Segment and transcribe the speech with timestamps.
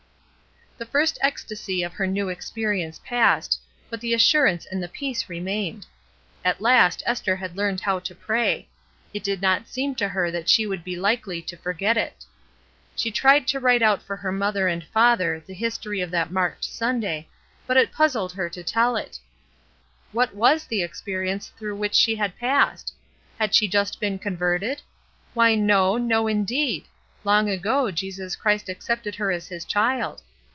[0.77, 3.59] The first ecstasy of her new experience passed,
[3.91, 5.85] but the assurance and the peace remained.
[6.43, 8.67] At last Esther had learned how to pray;
[9.13, 12.25] it did not seem to her that she would be likely to forget it.
[12.95, 16.09] She tried to write out for her mother and father DISCIPLINE 237 the history of
[16.09, 17.27] that marked Sunday,
[17.67, 19.19] but it puz zled her to tell it.
[20.11, 22.91] What was the experience through which she had passed?
[23.37, 24.81] Had she just been converted?
[25.35, 26.85] Why, no,— no, indeed!
[27.23, 30.23] Long ago Jesus Christ accepted her as His child.